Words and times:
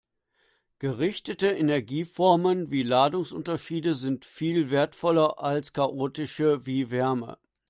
Gerichtete 0.79 1.45
Energieformen 1.51 2.71
wie 2.71 2.81
Ladungsunterschiede 2.81 3.93
sind 3.93 4.25
viel 4.25 4.71
wertvoller 4.71 5.37
als 5.43 5.73
chaotische 5.73 6.65
wie 6.65 6.89
Wärme. 6.89 7.37